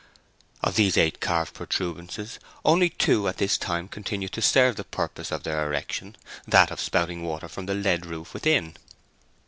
[0.63, 5.31] Of these eight carved protuberances only two at this time continued to serve the purpose
[5.31, 8.77] of their erection—that of spouting the water from the lead roof within.